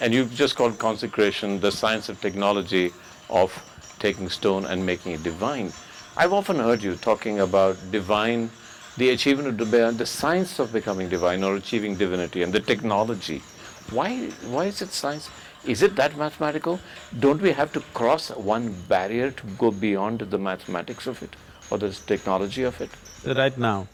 [0.00, 2.90] And you've just called consecration the science of technology
[3.28, 3.52] of
[3.98, 5.74] taking stone and making it divine.
[6.16, 8.48] I've often heard you talking about divine,
[8.96, 13.42] the achievement of divine, the science of becoming divine or achieving divinity and the technology.
[13.90, 15.30] Why, why is it science?
[15.64, 16.78] Is it that mathematical?
[17.18, 21.34] Don't we have to cross one barrier to go beyond the mathematics of it
[21.70, 22.90] or the technology of it?
[23.24, 23.88] Right now,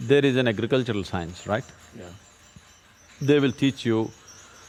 [0.00, 1.64] there is an agricultural science, right?
[1.96, 2.04] Yeah.
[3.20, 4.10] They will teach you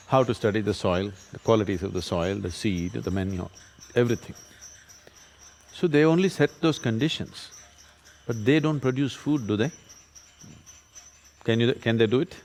[0.08, 3.50] how to study the soil, the qualities of the soil, the seed, the manure,
[3.96, 4.36] everything.
[5.74, 7.52] So they only set those conditions,
[8.28, 9.72] but they don't produce food, do they?
[11.44, 11.74] Can you…
[11.74, 12.36] can they do it?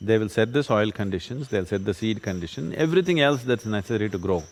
[0.00, 4.08] They will set the soil conditions, they'll set the seed condition, everything else that's necessary
[4.08, 4.42] to grow.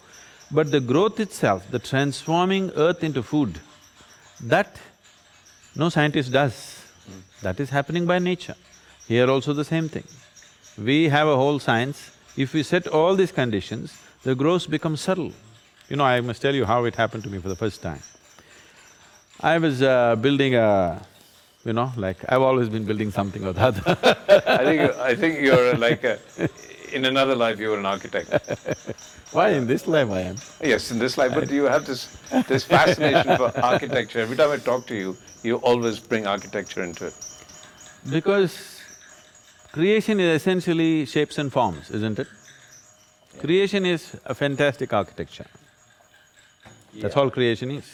[0.51, 3.59] But the growth itself, the transforming earth into food,
[4.41, 4.77] that
[5.75, 6.85] no scientist does.
[7.43, 8.57] That is happening by nature.
[9.07, 10.05] Here also the same thing.
[10.77, 12.11] We have a whole science.
[12.37, 15.33] If we set all these conditions, the growth becomes subtle.
[15.89, 18.03] You know, I must tell you how it happened to me for the first time.
[19.41, 21.01] I was uh, building a,
[21.65, 23.83] you know, like I've always been building something or the other.
[24.47, 26.19] I think, I think you're like, a,
[26.93, 28.31] in another life you were an architect.
[29.33, 30.37] Why in this life I am?
[30.63, 32.09] Yes, in this life, but you have this,
[32.49, 34.21] this fascination for architecture.
[34.21, 37.15] Every time I talk to you, you always bring architecture into it.
[38.09, 38.81] Because
[39.73, 42.29] creation is essentially shapes and forms, isn't it?
[43.39, 45.47] Creation is a fantastic architecture.
[46.95, 47.85] That's all creation is.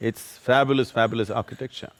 [0.00, 1.90] It's fabulous, fabulous architecture.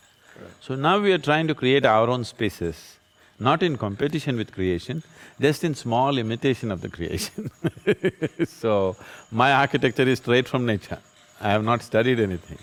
[0.61, 2.97] So now we are trying to create our own spaces,
[3.39, 5.03] not in competition with creation,
[5.41, 7.51] just in small imitation of the creation
[8.49, 8.97] So,
[9.31, 10.99] my architecture is straight from nature.
[11.41, 12.59] I have not studied anything.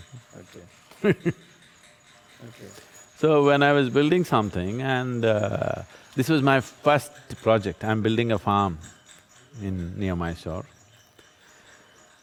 [1.04, 1.18] Okay.
[1.28, 1.32] okay.
[3.18, 5.82] So when I was building something and uh,
[6.16, 7.12] this was my first
[7.42, 8.78] project, I'm building a farm
[9.60, 10.64] in near Mysore.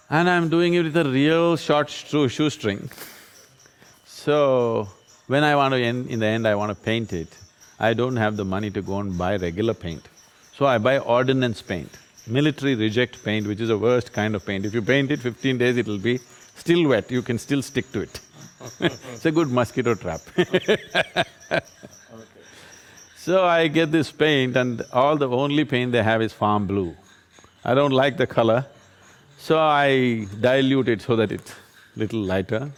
[0.09, 2.89] And I'm doing it with a real short shoestring.
[4.05, 4.89] So,
[5.29, 7.37] when I want to end, in the end I want to paint it,
[7.79, 10.07] I don't have the money to go and buy regular paint.
[10.57, 14.65] So I buy ordnance paint, military reject paint, which is the worst kind of paint.
[14.65, 16.19] If you paint it fifteen days, it'll be
[16.55, 18.19] still wet, you can still stick to it
[18.79, 20.21] it's a good mosquito trap.
[23.29, 26.95] So I get this paint and all the only paint they have is farm blue.
[27.63, 28.65] I don't like the color,
[29.37, 31.53] so I dilute it so that it's
[31.97, 32.71] little lighter.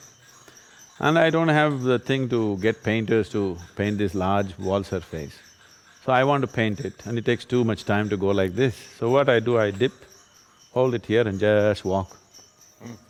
[1.04, 5.34] And I don't have the thing to get painters to paint this large wall surface.
[6.06, 8.54] So I want to paint it and it takes too much time to go like
[8.54, 8.76] this.
[9.00, 9.94] So what I do, I dip,
[10.74, 12.16] hold it here and just walk.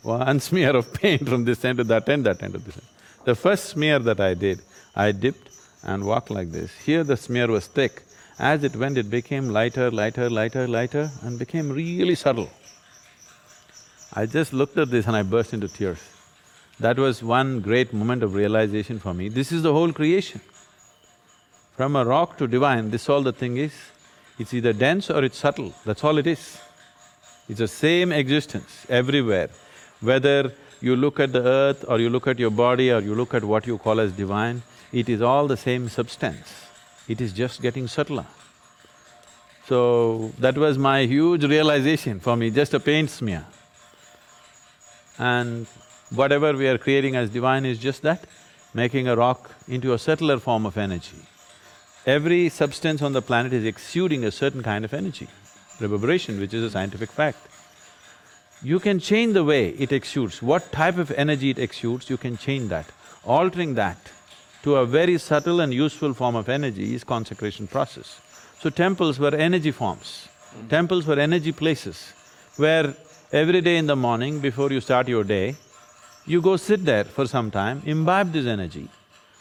[0.02, 2.86] One smear of paint from this end to that end, that end to this end.
[3.24, 4.62] The first smear that I did,
[4.96, 5.50] I dipped
[5.82, 6.72] and walked like this.
[6.86, 8.04] Here the smear was thick.
[8.38, 12.48] As it went, it became lighter, lighter, lighter, lighter and became really subtle.
[14.14, 16.00] I just looked at this and I burst into tears.
[16.82, 19.28] That was one great moment of realization for me.
[19.28, 20.40] This is the whole creation.
[21.76, 23.72] From a rock to divine, this all the thing is.
[24.36, 26.58] It's either dense or it's subtle, that's all it is.
[27.48, 29.50] It's the same existence everywhere.
[30.00, 33.32] Whether you look at the earth or you look at your body or you look
[33.32, 34.62] at what you call as divine,
[34.92, 36.66] it is all the same substance.
[37.06, 38.26] It is just getting subtler.
[39.68, 43.46] So, that was my huge realization for me, just a paint smear.
[45.16, 45.68] And
[46.14, 48.24] whatever we are creating as divine is just that,
[48.74, 51.22] making a rock into a subtler form of energy.
[52.06, 55.28] Every substance on the planet is exuding a certain kind of energy,
[55.80, 57.48] reverberation, which is a scientific fact
[58.64, 62.36] you can change the way it exudes, what type of energy it exudes, you can
[62.36, 62.86] change that.
[63.24, 63.98] Altering that
[64.62, 68.20] to a very subtle and useful form of energy is consecration process.
[68.60, 70.28] So temples were energy forms.
[70.68, 72.12] Temples were energy places
[72.56, 72.94] where
[73.32, 75.56] every day in the morning before you start your day,
[76.26, 78.88] you go sit there for some time, imbibe this energy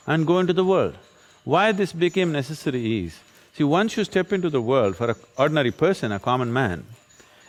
[0.07, 0.95] and go into the world.
[1.43, 3.19] Why this became necessary is,
[3.53, 6.85] see once you step into the world for an ordinary person, a common man,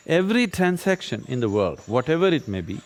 [0.07, 2.80] Every transaction in the world, whatever it may be,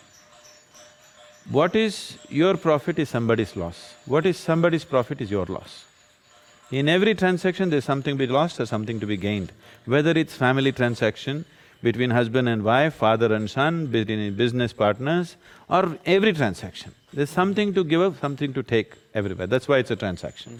[1.49, 5.85] what is your profit is somebody's loss, what is somebody's profit is your loss.
[6.69, 9.51] In every transaction, there's something to be lost or something to be gained,
[9.85, 11.45] whether it's family transaction
[11.81, 15.35] between husband and wife, father and son, between business partners,
[15.69, 16.93] or every transaction.
[17.13, 20.59] There's something to give up, something to take everywhere, that's why it's a transaction.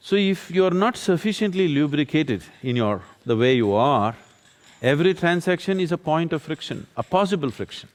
[0.00, 3.02] So if you're not sufficiently lubricated in your…
[3.26, 4.14] the way you are,
[4.80, 7.88] Every transaction is a point of friction, a possible friction.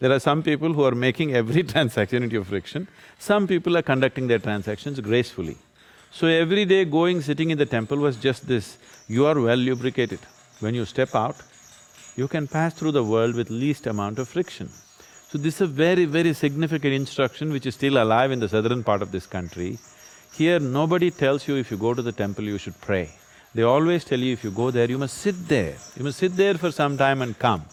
[0.00, 2.88] There are some people who are making every transaction into a friction,
[3.18, 5.56] some people are conducting their transactions gracefully.
[6.10, 10.18] So every day going, sitting in the temple was just this, you are well lubricated.
[10.60, 11.36] When you step out,
[12.16, 14.70] you can pass through the world with least amount of friction.
[15.28, 18.82] So this is a very, very significant instruction which is still alive in the southern
[18.82, 19.78] part of this country.
[20.32, 23.10] Here, nobody tells you if you go to the temple, you should pray.
[23.54, 26.36] They always tell you if you go there, you must sit there, you must sit
[26.36, 27.64] there for some time and come.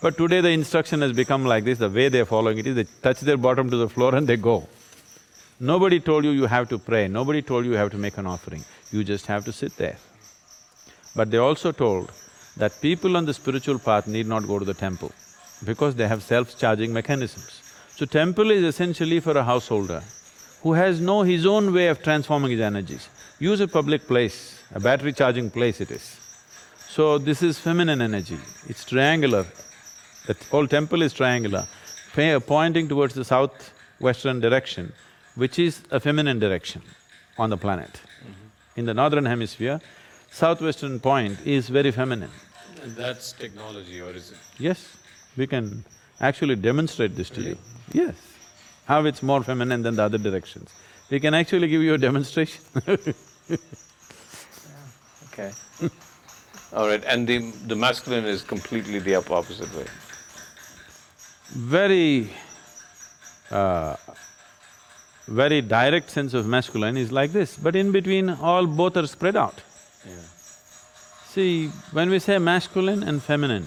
[0.00, 2.86] But today the instruction has become like this, the way they're following it is they
[3.02, 4.66] touch their bottom to the floor and they go.
[5.60, 8.26] Nobody told you you have to pray, nobody told you you have to make an
[8.26, 9.98] offering, you just have to sit there.
[11.14, 12.10] But they also told
[12.56, 15.12] that people on the spiritual path need not go to the temple
[15.64, 17.62] because they have self-charging mechanisms.
[17.96, 20.02] So temple is essentially for a householder
[20.62, 23.08] who has no his own way of transforming his energies.
[23.38, 26.18] Use a public place, a battery charging place it is.
[26.88, 28.38] So this is feminine energy,
[28.68, 29.46] it's triangular,
[30.26, 31.66] the whole temple is triangular,
[32.46, 34.92] pointing towards the southwestern direction,
[35.34, 36.82] which is a feminine direction
[37.38, 38.00] on the planet.
[38.00, 38.78] Mm -hmm.
[38.78, 39.80] In the northern hemisphere,
[40.32, 42.30] southwestern point is very feminine.
[42.84, 44.38] That's technology or is it?
[44.58, 44.96] Yes,
[45.36, 45.84] we can
[46.20, 47.58] actually demonstrate this to you.
[47.92, 48.14] Yes.
[48.86, 50.70] How it's more feminine than the other directions.
[51.10, 52.62] We can actually give you a demonstration
[55.32, 55.50] Okay.
[56.74, 59.86] All right, and the, the masculine is completely the op- opposite way.
[61.50, 62.30] Very,
[63.50, 63.96] uh,
[65.28, 69.36] very direct sense of masculine is like this, but in between all both are spread
[69.36, 69.60] out.
[70.06, 70.14] Yeah.
[71.28, 73.66] See, when we say masculine and feminine,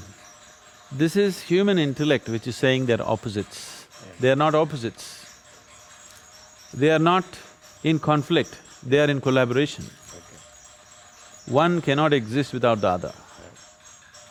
[0.92, 3.88] this is human intellect which is saying they're opposites.
[4.20, 5.26] They are not opposites.
[6.74, 7.26] They are not
[7.84, 9.86] in conflict, they are in collaboration.
[11.48, 13.14] One cannot exist without the other,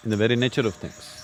[0.03, 1.23] in the very nature of things.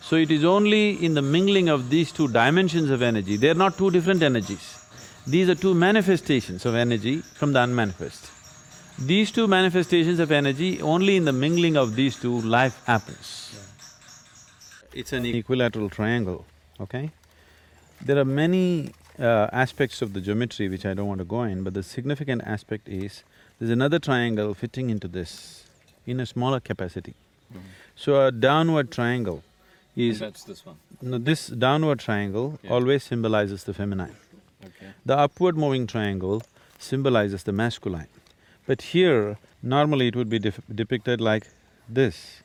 [0.00, 3.54] So it is only in the mingling of these two dimensions of energy, they are
[3.54, 4.78] not two different energies.
[5.26, 8.37] These are two manifestations of energy from the unmanifest.
[8.98, 13.44] These two manifestations of energy, only in the mingling of these two, life happens.
[14.92, 16.44] It's an equilateral triangle,
[16.80, 17.12] okay?
[18.04, 21.62] There are many uh, aspects of the geometry which I don't want to go in,
[21.62, 23.22] but the significant aspect is,
[23.58, 25.64] there's another triangle fitting into this
[26.06, 27.14] in a smaller capacity.
[27.94, 29.42] So a downward triangle
[29.96, 30.18] is…
[30.18, 30.76] That's this one.
[31.00, 32.70] No, this downward triangle Yeah.
[32.72, 34.14] always symbolizes the feminine.
[34.64, 34.86] Okay.
[35.06, 36.42] The upward moving triangle
[36.78, 38.08] symbolizes the masculine.
[38.68, 41.46] But here, normally it would be def- depicted like
[41.88, 42.42] this.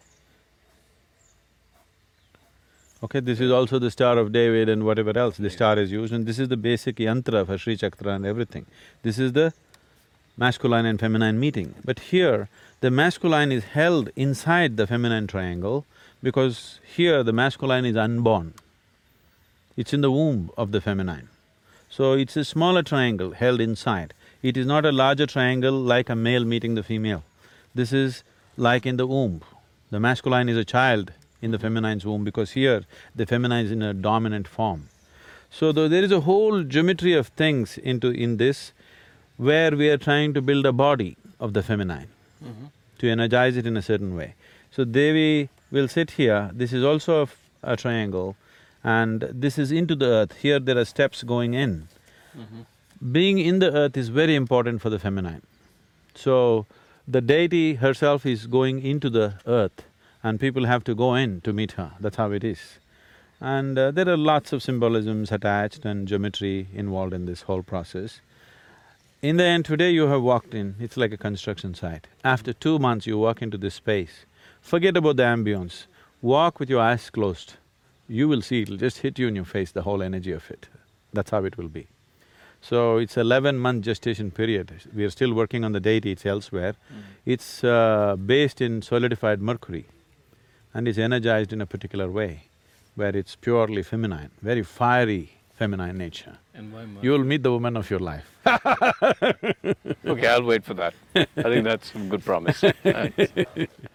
[3.03, 6.13] Okay, this is also the Star of David and whatever else the star is used,
[6.13, 8.65] and this is the basic yantra for Sri Chakra and everything.
[9.01, 9.51] This is the
[10.37, 11.75] masculine and feminine meeting.
[11.83, 12.47] But here,
[12.79, 15.85] the masculine is held inside the feminine triangle
[16.21, 18.53] because here the masculine is unborn.
[19.75, 21.27] It's in the womb of the feminine.
[21.89, 24.13] So it's a smaller triangle held inside.
[24.43, 27.23] It is not a larger triangle like a male meeting the female.
[27.73, 28.23] This is
[28.57, 29.41] like in the womb.
[29.89, 32.83] The masculine is a child in the feminine's womb because here
[33.15, 34.89] the feminine is in a dominant form.
[35.49, 38.09] So though there is a whole geometry of things into…
[38.09, 38.73] in this
[39.37, 42.09] where we are trying to build a body of the feminine
[42.43, 42.65] mm-hmm.
[42.99, 44.35] to energize it in a certain way.
[44.71, 48.35] So Devi will sit here, this is also a f- a triangle
[48.83, 51.87] and this is into the earth, here there are steps going in.
[52.37, 52.61] Mm-hmm.
[53.11, 55.41] Being in the earth is very important for the feminine.
[56.15, 56.67] So,
[57.05, 59.83] the deity herself is going into the earth
[60.23, 62.79] and people have to go in to meet her, that's how it is.
[63.41, 68.21] And uh, there are lots of symbolisms attached and geometry involved in this whole process.
[69.21, 72.07] In the end, today you have walked in, it's like a construction site.
[72.23, 74.25] After two months, you walk into this space,
[74.61, 75.87] forget about the ambience,
[76.21, 77.55] walk with your eyes closed.
[78.07, 80.67] You will see, it'll just hit you in your face, the whole energy of it.
[81.11, 81.87] That's how it will be.
[82.63, 84.71] So it's eleven-month gestation period.
[84.95, 86.75] We are still working on the deity, it's elsewhere.
[87.25, 89.85] It's uh, based in solidified mercury
[90.73, 92.45] and is energized in a particular way,
[92.95, 96.37] where it's purely feminine, very fiery feminine nature.
[96.53, 98.25] And why You'll meet the woman of your life.
[100.05, 100.93] Okay, I'll wait for that.
[101.15, 102.61] I think that's a good promise.